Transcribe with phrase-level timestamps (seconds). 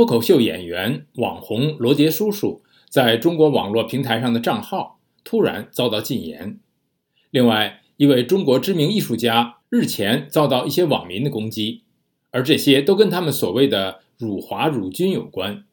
[0.00, 6.58] 脱口秀演员、网红罗杰叔叔在中国网络平台上的账号突然遭到禁言。
[7.30, 11.82] 另外，一位中国知名艺术家日前遭到一些网民的攻击，
[12.30, 15.64] 而这些都跟他们所谓的“辱华辱军”有关。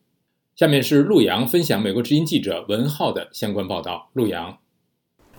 [0.57, 4.09] 下面是陆阳分享美国之音记者文浩的相关报道。
[4.11, 4.57] 陆阳，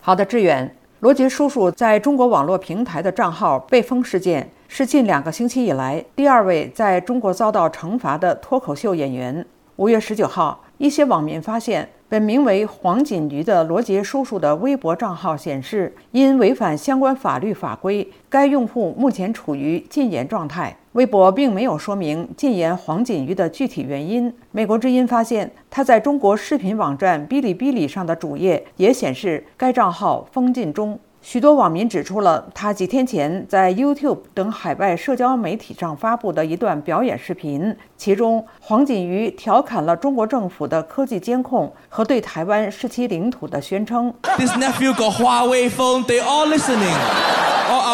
[0.00, 4.50] 好的，志远，罗杰叔叔在中国网络平台的账号被封事件。
[4.70, 9.44] 是近两个星期以来第二位在中国遭到惩罚的脱口秀演员。
[9.76, 20.76] 五月十九号，一些网民发现，本名为黄锦瑜的罗杰叔叔的微博账号显示，因违反相关法律法规，该用户目前处于禁言状态。
[20.92, 24.32] 微博并没有说明禁言黄锦瑜的具体原因。
[24.52, 30.98] 美国之音发现，他在中国视频网站哔哩哔哩上的主页也显示该账号封禁中。
[31.20, 44.14] 许多网民指出了他几天前在 YouTube 等海外社交媒体上发布的一段表演视频，其中黄景瑜调侃了中国政府的科技监控和对台湾是其领土的宣称。
[44.38, 47.37] This nephew got Huawei phone, they all listening.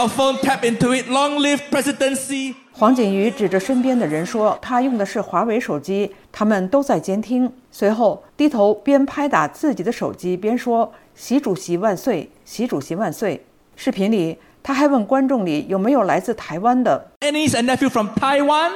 [0.05, 1.09] All our phone tap into it.
[1.09, 2.55] Long live presidency.
[2.73, 10.93] 黄景瑜指着身边的人说：“他用的是华为手机，他们都在监听。”随后低头边拍打自己的手机边说。
[11.15, 12.31] 习主席万岁！
[12.45, 13.47] 习主席万岁！
[13.77, 17.13] 视频里，他还问观众里有没有来自台湾的。
[17.21, 18.73] Any is a nephew from Taiwan?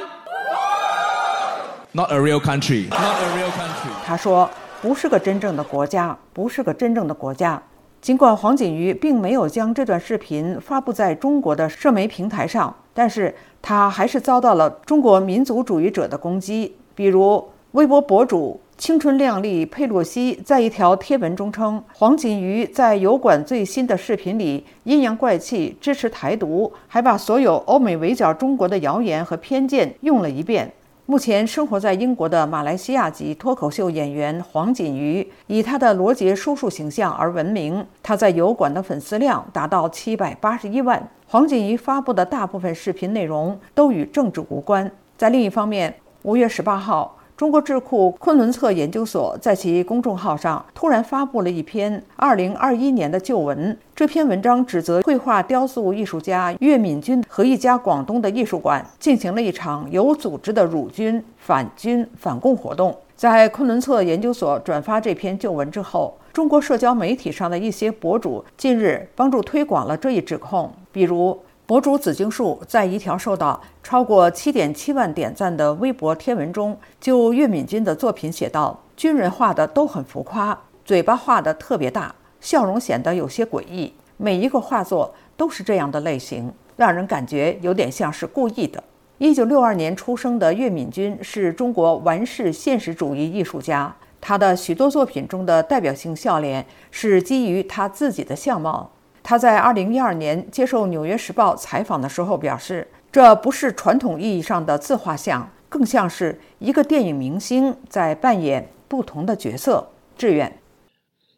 [1.91, 2.89] Not a real country.
[2.89, 3.91] Not a real country.
[4.03, 4.49] 他说
[4.81, 7.61] ：“不是个真正的国家，不是个真正的国家。”
[8.01, 18.59] 尽管黄锦瑜并没有将这段视频发布在中国的社媒平台上，但是他还是遭到了中国民族主义者的攻击，比如微博博主。
[18.77, 30.71] 青春靓丽佩洛西在一条贴文中称，黄锦瑜在油管最新的视频里阴阳怪气，支持台独，还把所有欧美围剿中国的谣言和偏见用了一遍。
[31.09, 37.83] 目前生活在英国的马来西亚籍脱口秀演员黄锦瑜，以他的罗杰叔叔形象而闻名。
[38.03, 41.09] 他在油管的粉丝量达到七百八十一万。
[41.25, 44.91] 黄锦瑜发布的大部分视频内容都与政治无关。
[45.17, 45.91] 在另一方面，
[46.21, 47.15] 五月十八号。
[47.39, 53.77] 中国智库昆仑策研究所在其公众号上突然发布了一篇2021年的旧文。
[53.95, 62.93] 这篇文章指责绘画雕塑艺术家岳敏君和一家广东的艺术馆进行了一场有组织的辱军、反军、反共活动。
[63.15, 71.39] 在昆仑策研究所转发这篇旧文之后，中国社交媒体上的一些博主近日帮助推广了这一指控，比如。
[71.69, 83.93] 博主紫荆树在一条受到超过七点七万点赞的微博贴文中，就岳敏君的作品写道：“军人画的都很浮夸，嘴巴画的特别大，笑容显得有些诡异。
[84.17, 88.83] 每一个画作都是这样的类型，让人感觉有点像是故意的。”
[89.19, 98.89] 一九六二年出生的岳敏君是中国完事现实主义艺术家，他的许多作品中的代表性笑脸是基于他自己的相貌。
[99.29, 110.59] 他在2012年接受《纽约时报》采访的时候表示：“这不是传统意义上的自画像，更像是一个电影明星在扮演不同的角色。”志愿，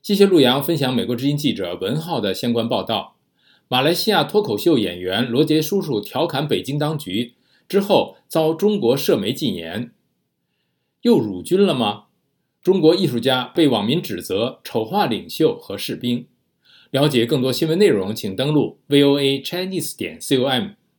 [0.01, 3.15] 谢谢陆阳分享美国之音记者文浩的相关报道。
[3.67, 7.33] 马来西亚脱口秀演员罗杰叔叔调侃北京当局
[7.67, 9.91] 之后遭中国社媒禁言，
[11.01, 12.03] 又辱军了吗？
[12.63, 16.27] 中国艺术家被网民指责丑化领袖和士兵。
[16.91, 20.80] 了解更多新闻内容，请登录 voa chinese 点 com。